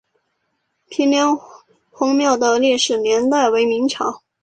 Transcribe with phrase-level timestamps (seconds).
[0.89, 1.39] 平凉
[1.91, 3.97] 隍庙的历史年代为明代。